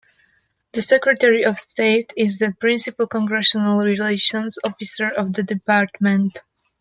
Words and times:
The 0.71 0.81
Secretary 0.81 1.45
of 1.45 1.59
State 1.59 2.11
is 2.17 2.39
the 2.39 2.55
principal 2.59 3.05
Congressional 3.05 3.81
Relations 3.85 4.57
Officer 4.63 5.07
of 5.11 5.31
the 5.33 5.43
Department. 5.43 6.39